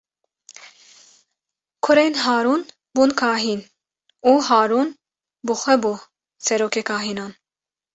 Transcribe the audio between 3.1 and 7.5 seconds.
kahîn û Harûn bi xwe bû serokê kahînan.